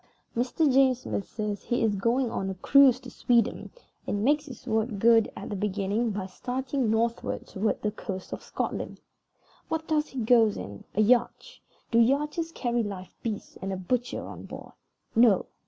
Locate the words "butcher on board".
13.77-14.71